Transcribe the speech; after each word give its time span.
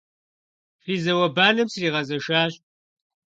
Фи 0.83 0.93
зауэ-банэм 1.03 1.67
сригъэзэшащ. 1.73 2.53